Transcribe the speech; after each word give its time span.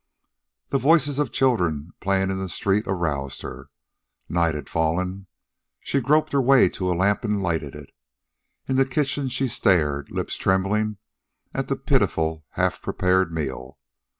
The 0.69 0.79
voices 0.79 1.19
of 1.19 1.31
children 1.31 1.91
playing 1.99 2.31
in 2.31 2.39
the 2.39 2.49
street 2.49 2.85
aroused 2.87 3.43
her. 3.43 3.69
Night 4.27 4.55
had 4.55 4.67
fallen. 4.67 5.27
She 5.79 6.01
groped 6.01 6.33
her 6.33 6.41
way 6.41 6.69
to 6.69 6.91
a 6.91 6.97
lamp 6.97 7.23
and 7.23 7.43
lighted 7.43 7.75
it. 7.75 7.91
In 8.67 8.77
the 8.77 8.85
kitchen 8.87 9.29
she 9.29 9.47
stared, 9.47 10.09
lips 10.09 10.37
trembling, 10.37 10.97
at 11.53 11.67
the 11.67 11.77
pitiful, 11.77 12.43
half 12.53 12.81
prepared 12.81 13.31
meal. 13.31 13.77